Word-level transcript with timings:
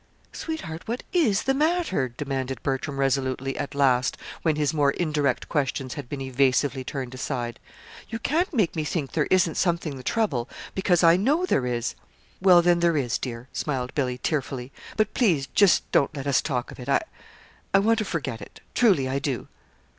"Sweetheart, 0.33 0.87
what 0.87 1.03
is 1.13 1.43
the 1.43 1.53
matter?" 1.53 2.09
demanded 2.09 2.63
Bertram 2.63 2.99
resolutely, 2.99 3.55
at 3.55 3.75
last, 3.75 4.17
when 4.41 4.55
his 4.55 4.73
more 4.73 4.89
indirect 4.89 5.47
questions 5.47 5.93
had 5.93 6.09
been 6.09 6.21
evasively 6.21 6.83
turned 6.83 7.13
aside. 7.13 7.59
"You 8.09 8.17
can't 8.17 8.51
make 8.51 8.75
me 8.75 8.83
think 8.83 9.11
there 9.11 9.27
isn't 9.29 9.57
something 9.57 9.97
the 9.97 10.01
trouble, 10.01 10.49
because 10.73 11.03
I 11.03 11.17
know 11.17 11.45
there 11.45 11.67
is!" 11.67 11.93
"Well, 12.41 12.63
then, 12.63 12.79
there 12.79 12.97
is, 12.97 13.19
dear," 13.19 13.47
smiled 13.53 13.93
Billy, 13.93 14.17
tearfully; 14.17 14.71
"but 14.97 15.13
please 15.13 15.45
just 15.53 15.83
don't 15.91 16.15
let 16.17 16.25
us 16.25 16.41
talk 16.41 16.71
of 16.71 16.79
it. 16.79 16.89
I 16.89 17.01
I 17.71 17.77
want 17.77 17.99
to 17.99 18.03
forget 18.03 18.41
it. 18.41 18.59
Truly 18.73 19.07
I 19.07 19.19
do." 19.19 19.49